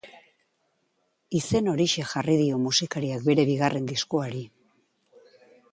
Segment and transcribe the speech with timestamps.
[1.39, 4.45] Izen horixe jarri dio musikariak bere bigarren diskoari.